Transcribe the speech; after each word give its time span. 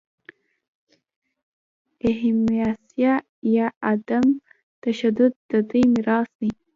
اهیمسا 2.09 2.69
یا 3.55 3.65
عدم 3.91 4.25
تشدد 4.83 5.31
د 5.49 5.51
دوی 5.69 5.83
میراث 5.93 6.29
دی. 6.39 6.51